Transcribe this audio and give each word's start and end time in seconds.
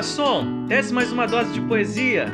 Garçom, 0.00 0.64
desce 0.66 0.94
mais 0.94 1.12
uma 1.12 1.26
dose 1.26 1.52
de 1.52 1.60
poesia. 1.60 2.32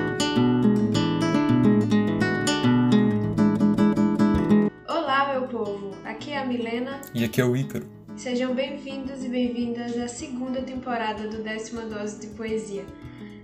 Olá, 4.89 5.33
meu 5.33 5.49
povo. 5.49 5.91
Aqui 6.05 6.31
é 6.31 6.39
a 6.39 6.45
Milena. 6.45 7.01
E 7.13 7.25
aqui 7.25 7.41
é 7.41 7.45
o 7.45 7.57
Ícaro. 7.57 7.85
Sejam 8.15 8.55
bem-vindos 8.55 9.25
e 9.25 9.29
bem-vindas 9.29 9.99
à 9.99 10.07
segunda 10.07 10.63
temporada 10.63 11.27
do 11.27 11.43
Décima 11.43 11.83
Dose 11.83 12.21
de 12.21 12.29
Poesia. 12.37 12.85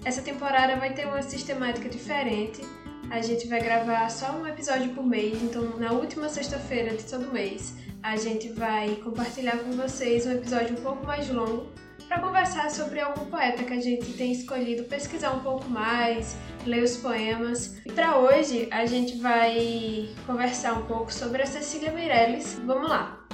Essa 0.04 0.22
temporada 0.22 0.76
vai 0.76 0.94
ter 0.94 1.04
uma 1.04 1.22
sistemática 1.22 1.88
diferente. 1.88 2.62
A 3.10 3.20
gente 3.20 3.48
vai 3.48 3.60
gravar 3.60 4.08
só 4.08 4.36
um 4.36 4.46
episódio 4.46 4.90
por 4.90 5.04
mês, 5.04 5.42
então 5.42 5.76
na 5.80 5.90
última 5.90 6.28
sexta-feira 6.28 6.94
de 6.96 7.02
todo 7.02 7.32
mês 7.32 7.74
a 8.00 8.16
gente 8.16 8.52
vai 8.52 8.94
compartilhar 9.02 9.58
com 9.58 9.72
vocês 9.72 10.26
um 10.26 10.30
episódio 10.30 10.78
um 10.78 10.80
pouco 10.80 11.04
mais 11.04 11.28
longo 11.28 11.66
para 12.12 12.20
conversar 12.20 12.70
sobre 12.70 13.00
algum 13.00 13.24
poeta 13.24 13.64
que 13.64 13.72
a 13.72 13.80
gente 13.80 14.12
tem 14.12 14.32
escolhido 14.32 14.84
pesquisar 14.84 15.30
um 15.30 15.40
pouco 15.40 15.66
mais, 15.70 16.36
ler 16.66 16.82
os 16.82 16.94
poemas. 16.98 17.80
E 17.86 17.90
para 17.90 18.18
hoje 18.18 18.68
a 18.70 18.84
gente 18.84 19.16
vai 19.16 20.10
conversar 20.26 20.74
um 20.74 20.82
pouco 20.84 21.10
sobre 21.10 21.40
a 21.40 21.46
Cecília 21.46 21.90
Meirelles. 21.90 22.60
Vamos 22.66 22.90
lá! 22.90 23.26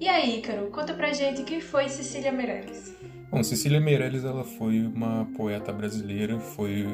E 0.00 0.08
aí, 0.08 0.38
Ícaro, 0.38 0.70
conta 0.70 0.94
pra 0.94 1.12
gente 1.12 1.42
quem 1.42 1.60
foi 1.60 1.90
Cecília 1.90 2.32
Meirelles. 2.32 2.96
Bom, 3.30 3.42
Cecília 3.42 3.78
Meirelles 3.78 4.24
ela 4.24 4.42
foi 4.42 4.80
uma 4.80 5.26
poeta 5.36 5.70
brasileira, 5.70 6.40
foi 6.40 6.86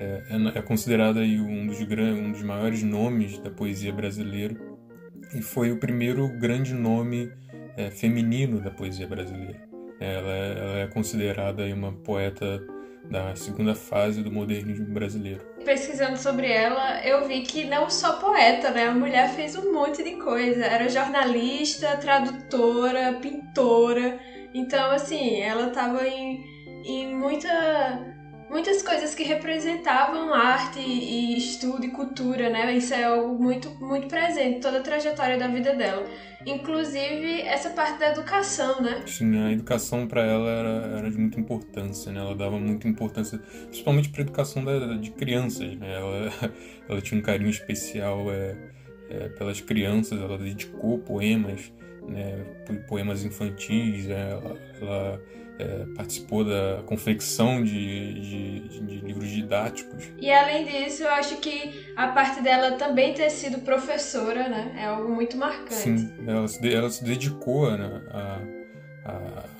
é, 0.00 0.22
é, 0.30 0.58
é 0.58 0.62
considerada 0.62 1.20
aí 1.20 1.38
um 1.38 1.66
dos 1.66 1.82
grandes, 1.82 2.24
um 2.24 2.32
dos 2.32 2.42
maiores 2.42 2.82
nomes 2.82 3.38
da 3.38 3.50
poesia 3.50 3.92
brasileira 3.92 4.56
e 5.34 5.42
foi 5.42 5.70
o 5.70 5.78
primeiro 5.78 6.26
grande 6.38 6.72
nome 6.72 7.30
é, 7.76 7.90
feminino 7.90 8.60
da 8.60 8.70
poesia 8.70 9.06
brasileira. 9.06 9.60
Ela, 10.00 10.32
é, 10.32 10.58
ela 10.58 10.78
é 10.78 10.86
considerada 10.86 11.62
uma 11.66 11.92
poeta 11.92 12.62
da 13.10 13.34
segunda 13.36 13.74
fase 13.74 14.22
do 14.22 14.32
modernismo 14.32 14.86
brasileiro. 14.86 15.42
Pesquisando 15.64 16.16
sobre 16.16 16.50
ela, 16.50 17.04
eu 17.04 17.26
vi 17.28 17.42
que 17.42 17.64
não 17.64 17.90
só 17.90 18.14
poeta, 18.14 18.70
né? 18.70 18.86
A 18.86 18.94
mulher 18.94 19.28
fez 19.30 19.56
um 19.56 19.72
monte 19.72 20.02
de 20.02 20.16
coisa. 20.16 20.64
Era 20.64 20.88
jornalista, 20.88 21.96
tradutora, 21.98 23.18
pintora. 23.20 24.18
Então, 24.54 24.90
assim, 24.90 25.40
ela 25.40 25.68
estava 25.68 26.06
em, 26.06 26.44
em 26.84 27.14
muita 27.14 28.19
muitas 28.50 28.82
coisas 28.82 29.14
que 29.14 29.22
representavam 29.22 30.34
arte 30.34 30.80
e 30.80 31.38
estudo 31.38 31.86
e 31.86 31.90
cultura, 31.90 32.50
né? 32.50 32.76
Isso 32.76 32.92
é 32.92 33.04
algo 33.04 33.40
muito, 33.40 33.70
muito 33.80 34.08
presente, 34.08 34.60
toda 34.60 34.78
a 34.78 34.82
trajetória 34.82 35.38
da 35.38 35.46
vida 35.46 35.72
dela. 35.74 36.04
Inclusive, 36.44 37.42
essa 37.42 37.70
parte 37.70 38.00
da 38.00 38.10
educação, 38.10 38.82
né? 38.82 39.02
Sim, 39.06 39.38
a 39.38 39.52
educação 39.52 40.06
para 40.06 40.22
ela 40.22 40.50
era, 40.50 40.98
era, 40.98 41.10
de 41.10 41.16
muita 41.16 41.38
importância, 41.38 42.10
né? 42.10 42.20
Ela 42.20 42.34
dava 42.34 42.58
muita 42.58 42.88
importância, 42.88 43.38
principalmente 43.38 44.08
para 44.08 44.22
a 44.22 44.24
educação 44.24 44.64
da, 44.64 44.96
de 44.96 45.10
crianças, 45.12 45.76
né? 45.76 45.94
Ela, 45.94 46.52
ela 46.88 47.00
tinha 47.00 47.20
um 47.20 47.22
carinho 47.22 47.50
especial 47.50 48.32
é, 48.32 48.56
é, 49.10 49.28
pelas 49.28 49.60
crianças, 49.60 50.20
ela 50.20 50.36
dedicou 50.36 50.98
poemas, 50.98 51.72
né? 52.08 52.44
Poemas 52.88 53.24
infantis, 53.24 54.06
né? 54.06 54.30
ela, 54.32 54.56
ela 54.80 55.22
é, 55.60 55.84
participou 55.94 56.44
da 56.44 56.82
confecção 56.86 57.62
de, 57.62 58.14
de, 58.14 58.60
de, 58.86 59.00
livros 59.00 59.28
didáticos. 59.28 60.08
E 60.18 60.30
além 60.32 60.64
disso, 60.64 61.02
eu 61.02 61.10
acho 61.10 61.36
que 61.36 61.92
a 61.94 62.08
parte 62.08 62.42
dela 62.42 62.72
também 62.72 63.12
ter 63.12 63.28
sido 63.30 63.58
professora, 63.58 64.48
né? 64.48 64.74
É 64.78 64.86
algo 64.86 65.14
muito 65.14 65.36
marcante. 65.36 65.74
Sim, 65.74 66.12
ela 66.26 66.48
se, 66.48 66.74
ela 66.74 66.90
se 66.90 67.04
dedicou 67.04 67.70
né, 67.76 68.02
a, 68.10 68.40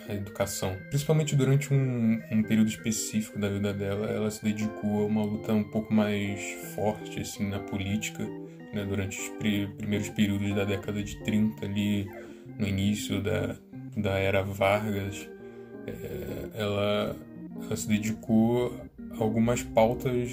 educação. 0.08 0.76
Principalmente 0.88 1.36
durante 1.36 1.72
um, 1.72 2.20
um 2.32 2.42
período 2.42 2.68
específico 2.68 3.38
da 3.38 3.48
vida 3.48 3.72
dela, 3.72 4.06
ela 4.06 4.30
se 4.30 4.42
dedicou 4.42 5.02
a 5.02 5.06
uma 5.06 5.22
luta 5.22 5.52
um 5.52 5.62
pouco 5.62 5.92
mais 5.94 6.40
forte, 6.74 7.20
assim, 7.20 7.48
na 7.48 7.60
política, 7.60 8.24
né, 8.72 8.84
durante 8.84 9.20
os 9.20 9.28
primeiros 9.38 10.08
períodos 10.08 10.52
da 10.54 10.64
década 10.64 11.02
de 11.02 11.16
30, 11.22 11.64
ali 11.64 12.10
no 12.58 12.66
início 12.66 13.22
da, 13.22 13.56
da 13.96 14.18
era 14.18 14.42
Vargas 14.42 15.28
ela, 16.54 17.16
ela 17.62 17.76
se 17.76 17.88
dedicou 17.88 18.74
a 19.18 19.22
algumas 19.22 19.62
pautas, 19.62 20.30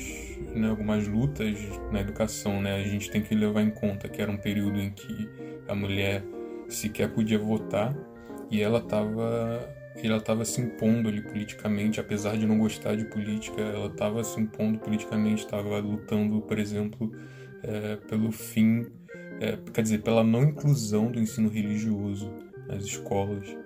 né, 0.55 0.69
algumas 0.69 1.07
lutas 1.07 1.57
na 1.91 2.01
educação. 2.01 2.61
Né? 2.61 2.75
A 2.75 2.83
gente 2.83 3.09
tem 3.09 3.21
que 3.21 3.35
levar 3.35 3.61
em 3.61 3.71
conta 3.71 4.07
que 4.07 4.21
era 4.21 4.31
um 4.31 4.37
período 4.37 4.79
em 4.79 4.91
que 4.91 5.29
a 5.67 5.75
mulher 5.75 6.23
sequer 6.69 7.09
podia 7.13 7.39
votar 7.39 7.95
e 8.49 8.61
ela 8.61 8.79
estava 8.79 9.77
ela 10.03 10.17
estava 10.17 10.45
se 10.45 10.61
impondo 10.61 11.09
ali 11.09 11.21
politicamente, 11.21 11.99
apesar 11.99 12.37
de 12.37 12.45
não 12.45 12.59
gostar 12.59 12.95
de 12.95 13.05
política, 13.05 13.59
ela 13.59 13.87
estava 13.87 14.23
se 14.23 14.39
impondo 14.39 14.77
politicamente, 14.77 15.43
estava 15.43 15.79
lutando, 15.79 16.39
por 16.41 16.59
exemplo, 16.59 17.11
é, 17.63 17.95
pelo 18.07 18.31
fim, 18.31 18.85
é, 19.39 19.57
quer 19.73 19.81
dizer, 19.81 20.03
pela 20.03 20.23
não 20.23 20.43
inclusão 20.43 21.11
do 21.11 21.19
ensino 21.19 21.49
religioso 21.49 22.31
nas 22.67 22.83
escolas 22.83 23.57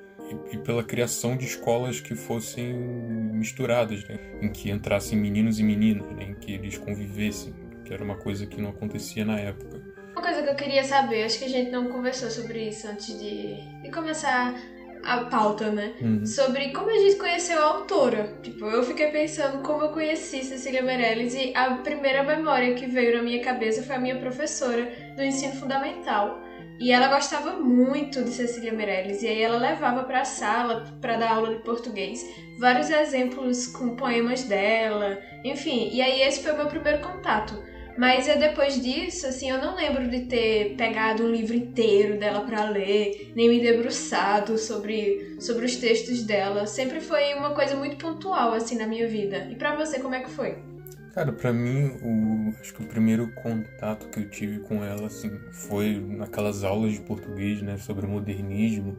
e, 0.51 0.57
pela 0.57 0.83
criação 0.83 1.35
de 1.35 1.45
escolas 1.45 1.99
que 1.99 2.15
fossem 2.15 2.73
misturadas, 2.73 4.07
né? 4.07 4.19
em 4.41 4.49
que 4.49 4.69
entrassem 4.69 5.17
meninos 5.17 5.59
e 5.59 5.63
meninas, 5.63 6.09
né? 6.15 6.23
em 6.29 6.33
que 6.33 6.53
eles 6.53 6.77
convivessem, 6.77 7.53
que 7.85 7.93
era 7.93 8.03
uma 8.03 8.15
coisa 8.15 8.45
que 8.45 8.61
não 8.61 8.69
acontecia 8.69 9.25
na 9.25 9.39
época. 9.39 9.81
Uma 10.11 10.21
coisa 10.21 10.43
que 10.43 10.49
eu 10.49 10.55
queria 10.55 10.83
saber, 10.83 11.23
acho 11.23 11.39
que 11.39 11.45
a 11.45 11.49
gente 11.49 11.71
não 11.71 11.87
conversou 11.87 12.29
sobre 12.29 12.67
isso 12.69 12.87
antes 12.87 13.17
de, 13.19 13.55
de 13.81 13.91
começar 13.91 14.55
a 15.03 15.25
pauta, 15.25 15.71
né? 15.71 15.93
Uhum. 16.01 16.25
Sobre 16.25 16.71
como 16.71 16.89
a 16.89 16.97
gente 16.97 17.15
conheceu 17.15 17.59
a 17.59 17.65
autora. 17.65 18.37
Tipo, 18.43 18.65
eu 18.65 18.83
fiquei 18.83 19.07
pensando 19.07 19.63
como 19.63 19.83
eu 19.83 19.89
conheci 19.89 20.43
Cecília 20.43 20.83
Meirelles 20.83 21.33
e 21.33 21.55
a 21.55 21.75
primeira 21.77 22.23
memória 22.23 22.75
que 22.75 22.85
veio 22.85 23.17
na 23.17 23.23
minha 23.23 23.41
cabeça 23.41 23.81
foi 23.81 23.95
a 23.95 23.99
minha 23.99 24.19
professora 24.19 24.91
do 25.15 25.23
ensino 25.23 25.53
fundamental 25.53 26.39
e 26.79 26.91
ela 26.91 27.07
gostava 27.07 27.53
muito 27.53 28.23
de 28.23 28.31
Cecília 28.31 28.73
Meirelles, 28.73 29.21
e 29.21 29.27
aí 29.27 29.41
ela 29.41 29.57
levava 29.57 30.03
para 30.03 30.21
a 30.21 30.25
sala 30.25 30.97
para 30.99 31.17
dar 31.17 31.33
aula 31.33 31.55
de 31.55 31.61
português 31.61 32.25
vários 32.57 32.89
exemplos 32.89 33.67
com 33.67 33.95
poemas 33.95 34.43
dela, 34.43 35.19
enfim. 35.43 35.89
E 35.91 36.01
aí 36.01 36.21
esse 36.21 36.41
foi 36.41 36.51
o 36.51 36.57
meu 36.57 36.67
primeiro 36.67 36.99
contato. 36.99 37.71
Mas 37.97 38.27
é 38.27 38.37
depois 38.37 38.81
disso, 38.81 39.27
assim, 39.27 39.49
eu 39.49 39.57
não 39.57 39.75
lembro 39.75 40.07
de 40.07 40.21
ter 40.21 40.75
pegado 40.75 41.23
um 41.23 41.31
livro 41.31 41.55
inteiro 41.55 42.17
dela 42.17 42.41
para 42.41 42.69
ler, 42.69 43.31
nem 43.35 43.49
me 43.49 43.59
debruçado 43.59 44.57
sobre, 44.57 45.35
sobre 45.39 45.65
os 45.65 45.75
textos 45.75 46.23
dela. 46.23 46.65
Sempre 46.65 47.01
foi 47.01 47.33
uma 47.33 47.53
coisa 47.53 47.75
muito 47.75 47.97
pontual, 47.97 48.53
assim, 48.53 48.77
na 48.77 48.87
minha 48.87 49.07
vida. 49.07 49.47
E 49.51 49.55
para 49.55 49.75
você, 49.75 49.99
como 49.99 50.15
é 50.15 50.21
que 50.21 50.29
foi? 50.29 50.70
Cara, 51.13 51.33
para 51.33 51.51
mim, 51.51 51.97
o, 52.01 52.53
acho 52.61 52.73
que 52.73 52.81
o 52.81 52.85
primeiro 52.85 53.27
contato 53.33 54.07
que 54.07 54.19
eu 54.19 54.29
tive 54.29 54.59
com 54.59 54.81
ela, 54.81 55.07
assim, 55.07 55.29
foi 55.51 55.99
naquelas 55.99 56.63
aulas 56.63 56.93
de 56.93 57.01
português, 57.01 57.61
né, 57.61 57.77
sobre 57.77 58.07
modernismo, 58.07 58.97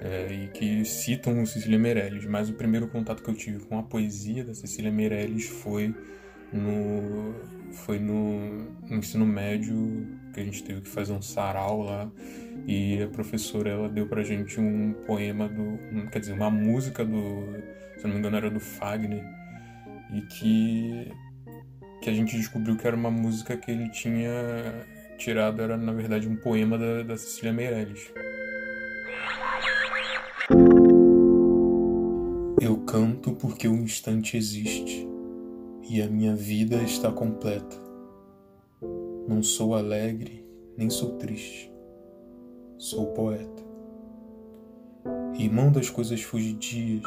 é, 0.00 0.30
e 0.30 0.48
que 0.48 0.84
citam 0.84 1.46
Cecília 1.46 1.78
Meirelles. 1.78 2.26
Mas 2.26 2.50
o 2.50 2.52
primeiro 2.52 2.86
contato 2.86 3.22
que 3.22 3.30
eu 3.30 3.34
tive 3.34 3.60
com 3.64 3.78
a 3.78 3.82
poesia 3.82 4.44
da 4.44 4.52
Cecília 4.52 4.92
Meirelles 4.92 5.48
foi 5.48 5.94
no, 6.52 7.34
foi 7.72 7.98
no, 7.98 8.64
no 8.86 8.96
ensino 8.96 9.24
médio, 9.24 10.06
que 10.34 10.40
a 10.40 10.44
gente 10.44 10.62
teve 10.62 10.82
que 10.82 10.88
fazer 10.88 11.14
um 11.14 11.22
sarau 11.22 11.82
lá, 11.82 12.10
e 12.66 13.02
a 13.02 13.08
professora, 13.08 13.70
ela 13.70 13.88
deu 13.88 14.06
pra 14.06 14.22
gente 14.22 14.60
um 14.60 14.92
poema 15.06 15.48
do, 15.48 15.78
quer 16.10 16.18
dizer, 16.18 16.32
uma 16.32 16.50
música 16.50 17.02
do, 17.06 17.56
se 17.96 18.04
não 18.04 18.10
me 18.10 18.18
engano 18.18 18.36
era 18.36 18.50
do 18.50 18.60
Fagner, 18.60 19.24
e 20.12 20.20
que 20.22 21.10
que 22.00 22.08
a 22.08 22.12
gente 22.12 22.36
descobriu 22.36 22.76
que 22.76 22.86
era 22.86 22.96
uma 22.96 23.10
música 23.10 23.56
que 23.56 23.70
ele 23.70 23.88
tinha 23.90 24.86
tirado, 25.16 25.60
era 25.60 25.76
na 25.76 25.92
verdade 25.92 26.28
um 26.28 26.36
poema 26.36 26.78
da, 26.78 27.02
da 27.02 27.16
Cecília 27.16 27.52
Meirelles. 27.52 28.12
Eu 32.60 32.78
canto 32.84 33.32
porque 33.32 33.66
o 33.66 33.74
instante 33.74 34.36
existe 34.36 35.06
e 35.88 36.00
a 36.02 36.08
minha 36.08 36.34
vida 36.34 36.76
está 36.82 37.10
completa. 37.10 37.76
Não 39.26 39.42
sou 39.42 39.74
alegre, 39.74 40.46
nem 40.76 40.88
sou 40.88 41.16
triste. 41.18 41.70
Sou 42.78 43.06
poeta. 43.12 43.66
Irmão 45.34 45.70
das 45.70 45.90
coisas 45.90 46.22
fugidias, 46.22 47.04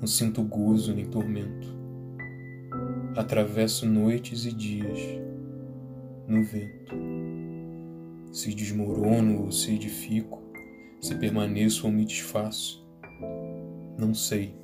não 0.00 0.06
sinto 0.06 0.42
gozo 0.42 0.94
nem 0.94 1.06
tormento 1.06 1.75
Atravesso 3.16 3.86
noites 3.88 4.44
e 4.44 4.52
dias 4.52 4.98
no 6.28 6.44
vento. 6.44 6.94
Se 8.30 8.54
desmorono 8.54 9.44
ou 9.44 9.50
se 9.50 9.74
edifico, 9.74 10.42
se 11.00 11.14
permaneço 11.14 11.86
ou 11.86 11.92
me 11.94 12.04
desfaço. 12.04 12.86
Não 13.98 14.12
sei. 14.12 14.54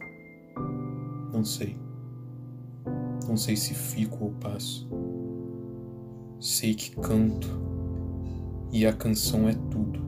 Não 1.33 1.43
sei. 1.43 1.79
Não 3.27 3.39
sei 3.39 3.57
se 3.57 3.73
fico 3.73 4.27
ou 4.27 4.33
passo. 4.33 4.87
Sei 6.39 6.75
que 6.75 6.95
canto, 6.97 7.49
e 8.71 8.85
a 8.85 8.93
canção 8.93 9.49
é 9.49 9.55
tudo. 9.71 9.99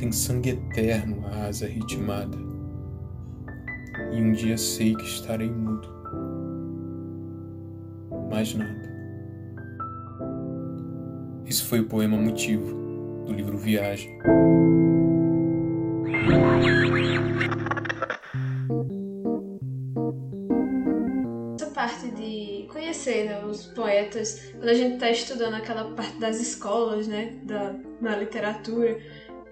Tem 0.00 0.10
sangue 0.10 0.50
eterno 0.50 1.24
a 1.28 1.46
asa 1.46 1.68
ritmada, 1.68 2.36
e 4.12 4.20
um 4.20 4.32
dia 4.32 4.58
sei 4.58 4.96
que 4.96 5.04
estarei 5.04 5.48
mudo. 5.48 6.03
Mais 8.34 8.52
nada. 8.52 8.92
Esse 11.46 11.62
foi 11.62 11.78
o 11.78 11.86
poema 11.86 12.16
Motivo, 12.16 13.24
do 13.24 13.32
livro 13.32 13.56
Viagem. 13.56 14.18
conhecer 22.68 23.26
né, 23.26 23.44
os 23.44 23.66
poetas 23.66 24.50
quando 24.52 24.68
a 24.68 24.74
gente 24.74 24.94
está 24.94 25.10
estudando 25.10 25.54
aquela 25.54 25.92
parte 25.94 26.18
das 26.18 26.40
escolas, 26.40 27.06
né, 27.06 27.36
da, 27.44 27.72
na 28.00 28.16
literatura 28.16 28.98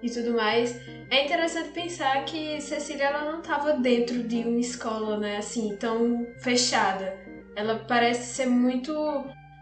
e 0.02 0.10
tudo 0.10 0.32
mais. 0.32 0.76
É 1.08 1.24
interessante 1.24 1.68
pensar 1.68 2.24
que 2.24 2.60
Cecília 2.60 3.04
ela 3.04 3.30
não 3.30 3.40
estava 3.40 3.74
dentro 3.74 4.24
de 4.24 4.38
uma 4.38 4.58
escola, 4.58 5.18
né, 5.18 5.36
assim, 5.36 5.76
tão 5.76 6.26
fechada. 6.40 7.31
Ela 7.56 7.84
parece 7.86 8.34
ser 8.34 8.46
muito 8.46 8.92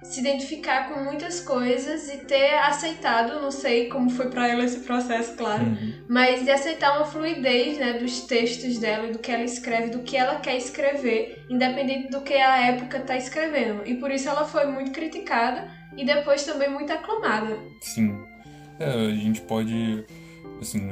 se 0.02 0.20
identificar 0.20 0.88
com 0.88 1.04
muitas 1.04 1.40
coisas 1.40 2.08
e 2.08 2.24
ter 2.24 2.54
aceitado, 2.54 3.40
não 3.42 3.50
sei 3.50 3.88
como 3.88 4.08
foi 4.08 4.30
para 4.30 4.48
ela 4.48 4.64
esse 4.64 4.80
processo, 4.80 5.36
claro, 5.36 5.62
uhum. 5.62 5.92
mas 6.08 6.42
de 6.42 6.50
aceitar 6.50 6.96
uma 6.96 7.04
fluidez, 7.04 7.78
né, 7.78 7.92
dos 7.94 8.20
textos 8.22 8.78
dela, 8.78 9.12
do 9.12 9.18
que 9.18 9.30
ela 9.30 9.44
escreve, 9.44 9.90
do 9.90 10.02
que 10.02 10.16
ela 10.16 10.40
quer 10.40 10.56
escrever, 10.56 11.44
independente 11.50 12.10
do 12.10 12.22
que 12.22 12.32
a 12.32 12.68
época 12.68 12.96
está 12.96 13.16
escrevendo. 13.16 13.82
E 13.84 13.94
por 13.96 14.10
isso 14.10 14.28
ela 14.28 14.46
foi 14.46 14.66
muito 14.66 14.90
criticada 14.90 15.70
e 15.96 16.04
depois 16.04 16.44
também 16.44 16.70
muito 16.70 16.90
aclamada. 16.90 17.58
Sim. 17.82 18.18
É, 18.78 18.86
a 18.86 19.14
gente 19.14 19.42
pode 19.42 20.06
assim, 20.60 20.88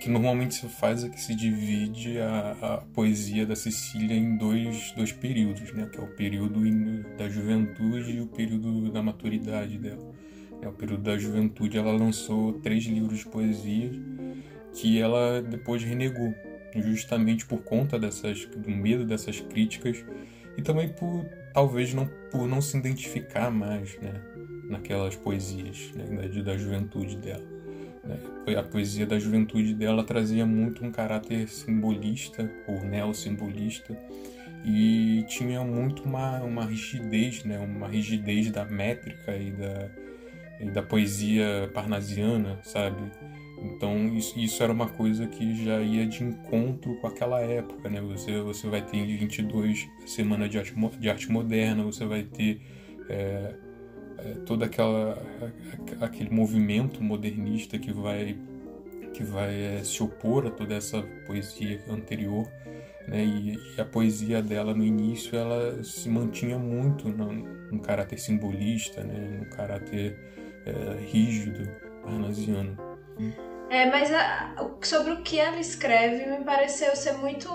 que 0.00 0.08
normalmente 0.08 0.54
se 0.54 0.68
faz 0.68 1.04
é 1.04 1.08
que 1.08 1.20
se 1.20 1.34
divide 1.34 2.18
a, 2.18 2.56
a, 2.62 2.76
poesia 2.94 3.44
da 3.44 3.56
Cecília 3.56 4.14
em 4.14 4.36
dois, 4.36 4.92
dois 4.92 5.12
períodos, 5.12 5.72
né? 5.72 5.88
Que 5.90 5.98
é 5.98 6.02
o 6.02 6.06
período 6.06 6.60
da 7.16 7.28
juventude 7.28 8.12
e 8.12 8.20
o 8.20 8.26
período 8.26 8.92
da 8.92 9.02
maturidade 9.02 9.78
dela. 9.78 10.12
É 10.62 10.68
o 10.68 10.72
período 10.72 11.02
da 11.02 11.18
juventude, 11.18 11.78
ela 11.78 11.92
lançou 11.92 12.54
três 12.54 12.84
livros 12.84 13.20
de 13.20 13.26
poesia 13.26 13.90
que 14.72 15.00
ela 15.00 15.42
depois 15.42 15.82
renegou, 15.82 16.34
justamente 16.74 17.46
por 17.46 17.62
conta 17.62 17.98
dessas, 17.98 18.44
do 18.46 18.70
medo 18.70 19.04
dessas 19.04 19.40
críticas 19.40 20.04
e 20.56 20.62
também 20.62 20.88
por 20.88 21.24
talvez 21.52 21.94
não 21.94 22.08
por 22.30 22.46
não 22.46 22.60
se 22.60 22.76
identificar 22.76 23.50
mais, 23.50 23.98
né? 24.00 24.14
Naquelas 24.64 25.16
poesias 25.16 25.92
né? 25.94 26.04
da, 26.04 26.42
da 26.42 26.56
juventude 26.56 27.16
dela. 27.16 27.57
Né? 28.04 28.18
A 28.56 28.62
poesia 28.62 29.06
da 29.06 29.18
juventude 29.18 29.74
dela 29.74 30.04
trazia 30.04 30.46
muito 30.46 30.84
um 30.84 30.90
caráter 30.90 31.48
simbolista, 31.48 32.50
ou 32.66 32.82
neossimbolista, 32.82 33.96
e 34.64 35.24
tinha 35.28 35.62
muito 35.64 36.02
uma, 36.04 36.42
uma 36.42 36.64
rigidez, 36.64 37.44
né? 37.44 37.58
uma 37.58 37.88
rigidez 37.88 38.50
da 38.50 38.64
métrica 38.64 39.36
e 39.36 39.50
da, 39.52 39.90
e 40.60 40.70
da 40.70 40.82
poesia 40.82 41.70
parnasiana, 41.72 42.58
sabe? 42.62 43.10
Então 43.62 44.06
isso, 44.14 44.38
isso, 44.38 44.62
era 44.62 44.72
uma 44.72 44.88
coisa 44.88 45.26
que 45.26 45.64
já 45.64 45.80
ia 45.80 46.06
de 46.06 46.22
encontro 46.22 46.94
com 47.00 47.06
aquela 47.06 47.40
época, 47.40 47.88
né? 47.88 48.00
Você, 48.00 48.40
você 48.40 48.68
vai 48.68 48.82
ter 48.82 48.98
em 48.98 49.16
22 49.16 49.88
Semana 50.06 50.48
de 50.48 50.58
Arte, 50.58 50.74
de 50.98 51.10
arte 51.10 51.30
Moderna, 51.30 51.82
você 51.82 52.04
vai 52.04 52.22
ter 52.22 52.60
é, 53.08 53.54
é, 54.18 54.34
todo 54.44 54.64
aquela, 54.64 55.20
aquele 56.00 56.30
movimento 56.30 57.02
modernista 57.02 57.78
que 57.78 57.92
vai, 57.92 58.36
que 59.12 59.22
vai 59.22 59.54
é, 59.54 59.84
se 59.84 60.02
opor 60.02 60.46
a 60.46 60.50
toda 60.50 60.74
essa 60.74 61.02
poesia 61.26 61.80
anterior. 61.88 62.50
Né? 63.06 63.24
E, 63.24 63.58
e, 63.76 63.80
a 63.80 63.84
poesia 63.84 64.42
dela 64.42 64.74
no 64.74 64.84
início 64.84 65.38
ela 65.38 65.82
se 65.82 66.08
mantinha 66.08 66.58
muito 66.58 67.08
no, 67.08 67.32
no 67.32 67.80
caráter 67.80 68.18
simbolista, 68.18 69.02
né? 69.02 69.38
no 69.40 69.46
caráter 69.46 70.18
é, 70.66 71.04
rígido, 71.06 71.68
parnasiano. 72.02 72.76
É, 73.70 73.90
mas 73.90 74.12
a, 74.12 74.54
sobre 74.82 75.12
o 75.12 75.22
que 75.22 75.38
ela 75.38 75.58
escreve 75.58 76.26
me 76.26 76.44
pareceu 76.44 76.96
ser 76.96 77.12
muito 77.14 77.48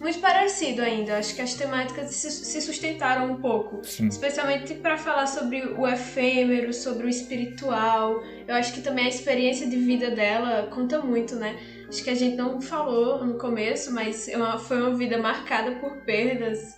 muito 0.00 0.18
parecido 0.20 0.82
ainda. 0.82 1.18
Acho 1.18 1.34
que 1.34 1.42
as 1.42 1.54
temáticas 1.54 2.14
se 2.14 2.60
sustentaram 2.60 3.32
um 3.32 3.36
pouco. 3.36 3.84
Sim. 3.84 4.08
Especialmente 4.08 4.74
para 4.74 4.96
falar 4.96 5.26
sobre 5.26 5.62
o 5.64 5.86
efêmero, 5.86 6.72
sobre 6.72 7.06
o 7.06 7.08
espiritual. 7.08 8.22
Eu 8.46 8.54
acho 8.54 8.72
que 8.72 8.80
também 8.80 9.06
a 9.06 9.08
experiência 9.08 9.68
de 9.68 9.76
vida 9.76 10.10
dela 10.10 10.68
conta 10.72 11.00
muito, 11.00 11.36
né? 11.36 11.56
Acho 11.88 12.02
que 12.02 12.10
a 12.10 12.14
gente 12.14 12.36
não 12.36 12.60
falou 12.60 13.24
no 13.24 13.38
começo, 13.38 13.92
mas 13.92 14.28
é 14.28 14.36
foi 14.58 14.80
uma 14.80 14.94
vida 14.94 15.18
marcada 15.18 15.76
por 15.76 15.98
perdas, 16.04 16.76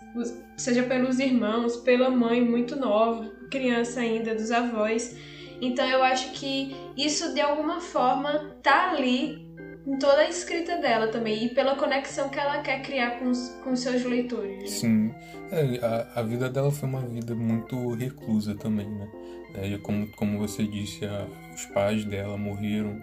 seja 0.56 0.82
pelos 0.82 1.18
irmãos, 1.18 1.76
pela 1.76 2.10
mãe 2.10 2.42
muito 2.42 2.76
nova, 2.76 3.30
criança 3.50 4.00
ainda, 4.00 4.34
dos 4.34 4.50
avós. 4.50 5.16
Então 5.60 5.86
eu 5.86 6.02
acho 6.02 6.32
que 6.32 6.76
isso 6.96 7.32
de 7.34 7.40
alguma 7.40 7.80
forma 7.80 8.56
tá 8.62 8.90
ali 8.90 9.47
em 9.88 9.98
toda 9.98 10.18
a 10.18 10.28
escrita 10.28 10.76
dela 10.76 11.08
também 11.08 11.46
e 11.46 11.48
pela 11.48 11.74
conexão 11.74 12.28
que 12.28 12.38
ela 12.38 12.60
quer 12.60 12.82
criar 12.82 13.18
com 13.18 13.30
os, 13.30 13.48
com 13.64 13.74
seus 13.74 14.04
leitores. 14.04 14.70
Sim, 14.70 15.14
é, 15.50 15.78
a, 15.82 16.20
a 16.20 16.22
vida 16.22 16.50
dela 16.50 16.70
foi 16.70 16.86
uma 16.86 17.00
vida 17.00 17.34
muito 17.34 17.94
reclusa 17.94 18.54
também, 18.54 18.86
né? 18.86 19.08
É, 19.54 19.78
como, 19.78 20.06
como 20.08 20.38
você 20.38 20.64
disse, 20.64 21.06
a, 21.06 21.26
os 21.54 21.64
pais 21.66 22.04
dela 22.04 22.36
morreram 22.36 23.02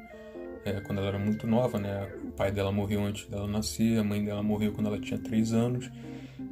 é, 0.64 0.80
quando 0.80 1.00
ela 1.00 1.08
era 1.08 1.20
muito 1.20 1.48
nova, 1.48 1.80
né? 1.80 2.08
O 2.24 2.32
pai 2.34 2.52
dela 2.52 2.72
morreu 2.72 3.04
antes 3.04 3.28
dela 3.28 3.48
nascer, 3.48 3.98
a 3.98 4.04
mãe 4.04 4.24
dela 4.24 4.44
morreu 4.44 4.72
quando 4.72 4.86
ela 4.86 5.00
tinha 5.00 5.18
três 5.18 5.54
anos 5.54 5.90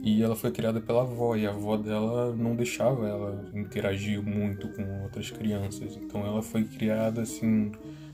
e 0.02 0.24
ela 0.24 0.36
foi 0.36 0.52
criada 0.52 0.82
pela 0.82 1.02
avó 1.04 1.36
e 1.36 1.46
a 1.46 1.52
avó 1.52 1.78
dela 1.78 2.36
não 2.36 2.56
deixava 2.56 3.08
ela 3.08 3.52
interagir 3.54 4.22
muito 4.22 4.68
com 4.70 5.04
outras 5.04 5.30
crianças, 5.30 5.96
então 5.96 6.26
ela 6.26 6.42
foi 6.42 6.64
criada 6.64 7.22
assim 7.22 7.72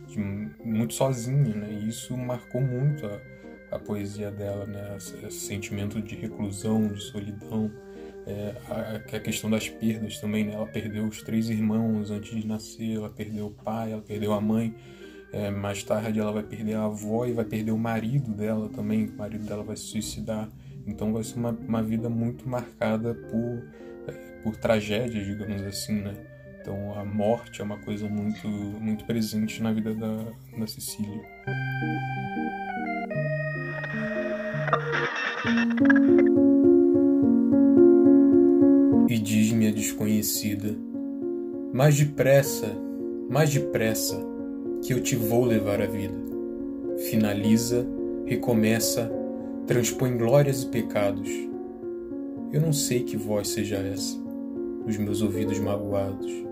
de, 0.10 0.20
muito 0.64 0.94
sozinha, 0.94 1.56
né? 1.56 1.70
E 1.72 1.88
isso 1.88 2.18
marcou 2.18 2.62
muito 2.62 3.06
a, 3.06 3.20
a 3.76 3.80
poesia 3.80 4.32
dela, 4.32 4.66
né? 4.66 4.96
Esse, 4.98 5.26
esse, 5.26 5.40
sentimento 5.40 6.02
de 6.02 6.16
reclusão, 6.16 6.88
de 6.88 7.02
solidão, 7.02 7.72
é, 8.26 8.56
a, 8.70 9.16
a, 9.16 9.20
questão 9.20 9.50
das 9.50 9.70
perdas 9.70 10.20
também, 10.20 10.46
né? 10.46 10.54
Ela 10.54 10.68
perdeu 10.68 11.06
os 11.06 11.22
três 11.22 11.50
irmãos 11.50 12.12
antes 12.12 12.40
de 12.40 12.46
nascer, 12.46 12.98
ela 12.98 13.10
perdeu 13.10 13.48
o 13.48 13.52
pai, 13.52 13.92
ela 13.92 14.02
perdeu 14.02 14.34
a 14.34 14.42
mãe. 14.42 14.76
É, 15.32 15.52
mais 15.52 15.84
tarde 15.84 16.20
ela 16.20 16.32
vai 16.32 16.42
perder 16.42 16.74
a 16.74 16.86
avó 16.86 17.24
e 17.28 17.34
vai 17.34 17.46
perder 17.46 17.72
o 17.72 17.78
marido 17.78 18.32
dela 18.32 18.68
também. 18.70 19.06
O 19.06 19.14
marido 19.14 19.46
dela 19.46 19.64
vai 19.64 19.76
se 19.76 19.84
suicidar. 19.84 20.50
Então 20.88 21.14
vai 21.14 21.24
ser 21.24 21.38
uma, 21.38 21.52
uma 21.52 21.84
vida 21.84 22.10
muito 22.10 22.50
marcada 22.50 23.14
por, 23.14 23.64
é, 24.08 24.12
por 24.42 24.56
tragédias, 24.56 25.26
digamos 25.26 25.62
assim, 25.62 26.02
né? 26.02 26.39
Então 26.62 26.94
a 27.00 27.06
morte 27.06 27.62
é 27.62 27.64
uma 27.64 27.78
coisa 27.78 28.08
muito, 28.08 28.48
muito 28.48 29.06
presente 29.06 29.64
na 29.64 29.72
vida 29.72 29.94
da, 29.94 30.26
da 30.58 30.68
Cecília. 30.68 31.22
E 39.08 39.18
diz-me 39.18 39.68
a 39.68 39.72
desconhecida, 39.72 40.76
mais 41.74 41.98
depressa, 41.98 42.68
mais 43.30 43.50
depressa, 43.52 44.20
que 44.84 44.94
eu 44.94 45.02
te 45.02 45.16
vou 45.16 45.46
levar 45.46 45.82
à 45.82 45.86
vida. 45.86 46.14
Finaliza, 47.10 47.88
recomeça, 48.26 49.10
transpõe 49.66 50.18
glórias 50.18 50.64
e 50.64 50.68
pecados. 50.68 51.30
Eu 52.52 52.60
não 52.60 52.74
sei 52.74 53.04
que 53.04 53.16
voz 53.16 53.48
seja 53.48 53.78
essa, 53.78 54.18
nos 54.86 54.98
meus 54.98 55.22
ouvidos 55.22 55.58
magoados 55.60 56.49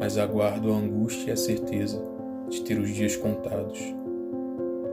mas 0.00 0.16
aguardo 0.16 0.72
a 0.72 0.76
angústia 0.76 1.28
e 1.28 1.32
a 1.32 1.36
certeza 1.36 2.02
de 2.48 2.62
ter 2.62 2.80
os 2.80 2.88
dias 2.88 3.16
contados. 3.16 3.78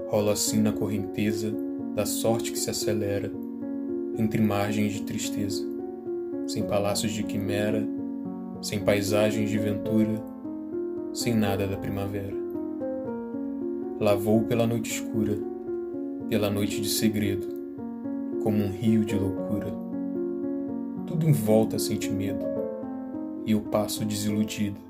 Rolo 0.09 0.29
assim 0.29 0.61
na 0.61 0.73
correnteza 0.73 1.49
da 1.95 2.05
sorte 2.05 2.51
que 2.51 2.59
se 2.59 2.69
acelera 2.69 3.31
entre 4.17 4.41
margens 4.41 4.93
de 4.93 5.03
tristeza, 5.03 5.63
sem 6.45 6.63
palácios 6.63 7.13
de 7.13 7.23
quimera, 7.23 7.87
sem 8.61 8.81
paisagens 8.81 9.49
de 9.49 9.57
ventura, 9.57 10.21
sem 11.13 11.33
nada 11.33 11.65
da 11.65 11.77
primavera. 11.77 12.35
Lavou 14.01 14.43
pela 14.43 14.67
noite 14.67 14.91
escura, 14.91 15.37
pela 16.27 16.49
noite 16.49 16.81
de 16.81 16.89
segredo, 16.89 17.47
como 18.43 18.61
um 18.61 18.71
rio 18.71 19.05
de 19.05 19.15
loucura. 19.15 19.73
Tudo 21.05 21.25
em 21.25 21.31
volta 21.31 21.79
sente 21.79 22.11
medo, 22.11 22.45
e 23.45 23.53
eu 23.53 23.61
passo 23.61 24.03
desiludido 24.03 24.87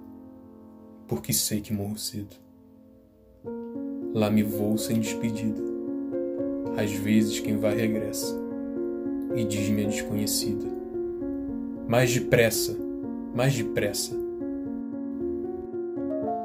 porque 1.08 1.32
sei 1.32 1.62
que 1.62 1.74
morro 1.74 1.98
cedo. 1.98 2.36
Lá 4.14 4.30
me 4.30 4.44
vou 4.44 4.78
sem 4.78 5.00
despedida. 5.00 5.62
Às 6.78 6.92
vezes 6.92 7.40
quem 7.40 7.58
vai 7.58 7.76
regressa 7.76 8.36
e 9.36 9.44
diz-me 9.44 9.86
a 9.86 9.88
desconhecida. 9.88 10.66
Mais 11.88 12.14
depressa, 12.14 12.78
mais 13.34 13.56
depressa. 13.56 14.16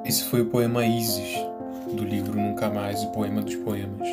Esse 0.04 0.24
foi 0.24 0.42
o 0.42 0.46
poema 0.46 0.86
Isis, 0.86 1.36
do 1.92 2.04
livro 2.04 2.34
Nunca 2.38 2.70
Mais, 2.70 3.02
o 3.02 3.10
poema 3.12 3.42
dos 3.42 3.56
poemas. 3.56 4.08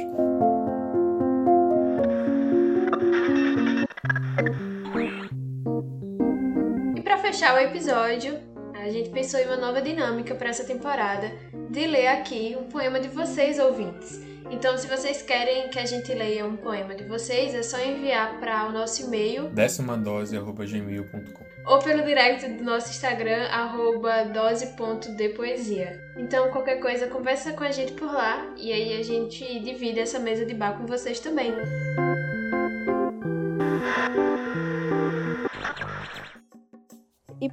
E 6.96 7.02
para 7.02 7.18
fechar 7.18 7.56
o 7.56 7.60
episódio, 7.60 8.49
a 8.90 8.92
gente 8.92 9.10
pensou 9.12 9.40
em 9.40 9.46
uma 9.46 9.56
nova 9.56 9.82
dinâmica 9.82 10.34
para 10.34 10.50
essa 10.50 10.64
temporada 10.64 11.32
de 11.70 11.86
ler 11.86 12.08
aqui 12.08 12.58
um 12.60 12.64
poema 12.64 13.00
de 13.00 13.08
vocês 13.08 13.60
ouvintes. 13.60 14.20
Então, 14.50 14.76
se 14.80 14.88
vocês 14.88 15.22
querem 15.22 15.70
que 15.70 15.78
a 15.78 15.86
gente 15.86 16.12
leia 16.12 16.44
um 16.44 16.58
poema 16.58 16.96
de 16.96 17.04
vocês, 17.04 17.54
é 17.54 17.62
só 17.62 17.80
enviar 17.80 18.40
para 18.40 18.68
o 18.68 18.72
nosso 18.72 19.04
e-mail 19.04 19.50
décimadose@gmail.com 19.50 21.50
ou 21.68 21.78
pelo 21.78 22.04
direct 22.04 22.48
do 22.48 22.64
nosso 22.64 22.90
Instagram 22.90 23.44
arroba 23.52 24.24
dose.depoesia. 24.24 26.02
Então, 26.18 26.50
qualquer 26.50 26.80
coisa, 26.80 27.06
conversa 27.06 27.54
com 27.54 27.64
a 27.64 27.70
gente 27.70 27.94
por 27.94 28.12
lá 28.12 28.52
e 28.58 28.74
aí 28.74 29.00
a 29.00 29.04
gente 29.04 29.60
divide 29.60 30.00
essa 30.00 30.18
mesa 30.18 30.44
de 30.44 30.56
bar 30.56 30.80
com 30.80 30.88
vocês 30.88 31.20
também. 31.20 31.52
E 31.52 32.09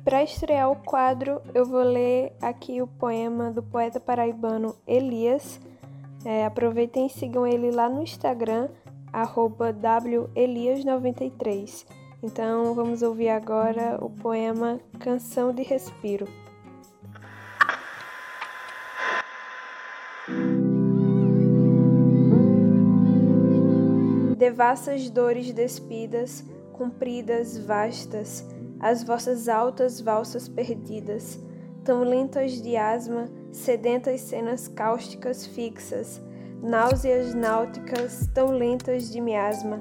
para 0.06 0.22
estrear 0.22 0.70
o 0.70 0.76
quadro, 0.76 1.42
eu 1.52 1.66
vou 1.66 1.82
ler 1.82 2.32
aqui 2.40 2.80
o 2.80 2.86
poema 2.86 3.50
do 3.50 3.60
poeta 3.60 3.98
paraibano 3.98 4.76
Elias. 4.86 5.60
É, 6.24 6.46
aproveitem 6.46 7.06
e 7.06 7.10
sigam 7.10 7.44
ele 7.44 7.72
lá 7.72 7.88
no 7.88 8.04
Instagram, 8.04 8.68
welias93. 10.36 11.84
Então 12.22 12.72
vamos 12.72 13.02
ouvir 13.02 13.30
agora 13.30 13.98
o 14.00 14.08
poema 14.08 14.78
Canção 15.00 15.52
de 15.52 15.64
Respiro. 15.64 16.28
Devassas 24.38 25.10
dores 25.10 25.52
despidas, 25.52 26.44
compridas, 26.72 27.58
vastas, 27.58 28.46
as 28.80 29.02
vossas 29.02 29.48
altas 29.48 30.00
valsas 30.00 30.48
perdidas, 30.48 31.38
tão 31.84 32.02
lentas 32.02 32.60
de 32.60 32.76
asma, 32.76 33.28
sedentas 33.52 34.20
cenas 34.20 34.68
cáusticas 34.68 35.46
fixas, 35.46 36.22
náuseas 36.62 37.34
náuticas 37.34 38.28
tão 38.34 38.48
lentas 38.48 39.10
de 39.10 39.20
miasma, 39.20 39.80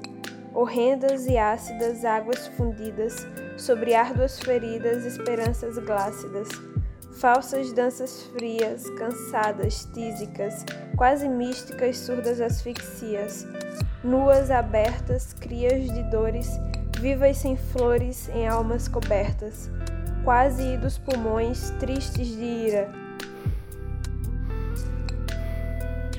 horrendas 0.54 1.26
e 1.26 1.36
ácidas 1.36 2.04
águas 2.04 2.46
fundidas, 2.48 3.26
sobre 3.56 3.94
árduas 3.94 4.38
feridas 4.38 5.04
esperanças 5.04 5.78
glácidas, 5.78 6.48
falsas 7.18 7.72
danças 7.72 8.22
frias, 8.34 8.88
cansadas, 8.90 9.86
tísicas, 9.94 10.64
quase 10.96 11.28
místicas 11.28 11.98
surdas 11.98 12.40
asfixias, 12.40 13.46
nuas 14.04 14.50
abertas, 14.50 15.32
crias 15.32 15.90
de 15.92 16.02
dores, 16.04 16.48
vivas 17.00 17.36
sem 17.38 17.56
flores 17.56 18.28
em 18.30 18.46
almas 18.48 18.88
cobertas, 18.88 19.70
quase 20.24 20.62
idos 20.74 20.98
pulmões 20.98 21.70
tristes 21.78 22.28
de 22.28 22.44
ira. 22.44 22.90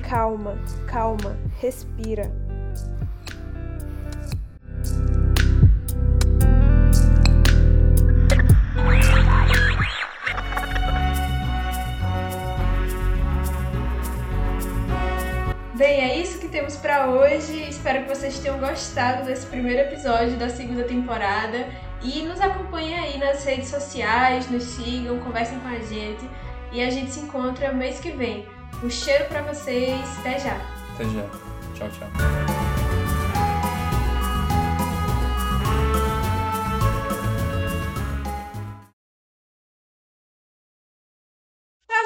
Calma, 0.08 0.56
calma, 0.86 1.36
respira. 1.60 2.47
Bem, 15.78 16.00
é 16.00 16.18
isso 16.18 16.40
que 16.40 16.48
temos 16.48 16.74
para 16.74 17.08
hoje. 17.08 17.68
Espero 17.68 18.02
que 18.02 18.08
vocês 18.08 18.40
tenham 18.40 18.58
gostado 18.58 19.24
desse 19.24 19.46
primeiro 19.46 19.78
episódio 19.82 20.36
da 20.36 20.48
segunda 20.48 20.82
temporada. 20.82 21.68
E 22.02 22.22
nos 22.22 22.40
acompanhem 22.40 22.98
aí 22.98 23.16
nas 23.16 23.44
redes 23.44 23.68
sociais, 23.68 24.50
nos 24.50 24.64
sigam, 24.64 25.20
conversem 25.20 25.60
com 25.60 25.68
a 25.68 25.78
gente. 25.78 26.28
E 26.72 26.82
a 26.82 26.90
gente 26.90 27.12
se 27.12 27.20
encontra 27.20 27.72
mês 27.72 28.00
que 28.00 28.10
vem. 28.10 28.44
Um 28.82 28.90
cheiro 28.90 29.26
para 29.26 29.42
vocês. 29.42 30.00
Até 30.18 30.40
já. 30.40 30.56
Até 30.94 31.04
já. 31.04 31.22
Tchau, 31.76 31.88
tchau. 31.90 32.08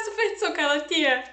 Super 0.05 0.55
que 0.55 0.61
ela 0.61 0.81
tinha. 0.81 1.32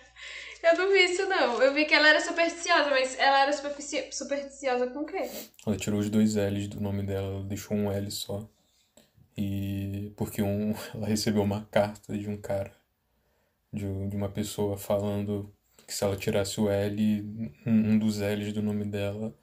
Eu 0.62 0.78
não 0.78 0.92
vi 0.92 1.06
isso, 1.06 1.26
não. 1.28 1.62
Eu 1.62 1.74
vi 1.74 1.86
que 1.86 1.94
ela 1.94 2.10
era 2.10 2.20
supersticiosa, 2.20 2.90
mas 2.90 3.18
ela 3.18 3.44
era 3.44 3.54
supersticiosa 3.54 4.88
com 4.88 5.00
o 5.00 5.06
quê? 5.06 5.30
Ela 5.66 5.78
tirou 5.78 6.00
os 6.00 6.10
dois 6.10 6.36
L's 6.36 6.68
do 6.68 6.82
nome 6.82 7.04
dela, 7.04 7.28
ela 7.28 7.44
deixou 7.44 7.78
um 7.78 7.92
L 7.92 8.12
só. 8.12 8.48
E 9.38 10.12
porque 10.18 10.42
um, 10.42 10.74
ela 10.94 11.08
recebeu 11.08 11.42
uma 11.42 11.66
carta 11.72 12.18
de 12.18 12.30
um 12.30 12.38
cara, 12.38 12.74
de, 13.72 13.86
de 14.08 14.16
uma 14.16 14.30
pessoa 14.30 14.78
falando 14.78 15.54
que 15.88 15.94
se 15.94 16.04
ela 16.04 16.18
tirasse 16.18 16.60
o 16.60 16.70
L, 16.70 17.52
um, 17.66 17.92
um 17.94 17.98
dos 17.98 18.20
L's 18.20 18.52
do 18.54 18.62
nome 18.62 18.86
dela, 18.86 19.34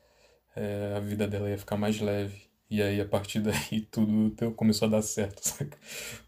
é, 0.55 0.95
a 0.97 1.01
vida 1.01 1.27
dela 1.27 1.49
ia 1.49 1.59
ficar 1.59 1.77
mais 1.77 2.01
leve. 2.01 2.47
E 2.69 2.83
aí, 2.83 3.01
a 3.01 3.07
partir 3.07 3.41
daí, 3.41 3.81
tudo 3.91 4.53
começou 4.53 4.87
a 4.89 4.91
dar 4.91 5.03
certo, 5.03 5.41
saca? 5.49 5.79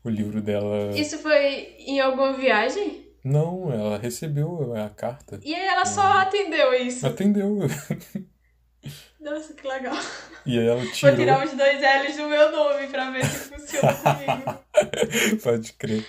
O 0.02 0.08
livro 0.08 0.40
dela. 0.40 0.96
Isso 0.96 1.18
foi 1.18 1.74
em 1.78 2.00
alguma 2.00 2.32
viagem? 2.32 3.07
Não, 3.24 3.72
ela 3.72 3.98
recebeu 3.98 4.74
a 4.76 4.88
carta. 4.90 5.40
E 5.44 5.54
aí 5.54 5.66
ela 5.66 5.84
só 5.84 6.02
hum. 6.02 6.18
atendeu 6.18 6.74
isso. 6.74 7.06
Atendeu. 7.06 7.58
Nossa, 9.20 9.52
que 9.52 9.66
legal. 9.66 9.96
E 10.46 10.58
aí 10.58 10.66
ela 10.66 10.86
tirou... 10.86 11.16
Vou 11.16 11.24
tirar 11.24 11.44
os 11.44 11.52
dois 11.52 11.80
L's 11.80 12.16
do 12.16 12.28
meu 12.28 12.52
nome 12.52 12.86
pra 12.86 13.10
ver 13.10 13.24
se 13.26 13.50
funciona 13.50 13.94
comigo. 13.94 14.58
Pode 15.42 15.72
crer. 15.74 16.06